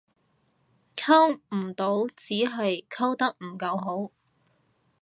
[0.95, 4.11] 溝唔到只係溝得唔夠多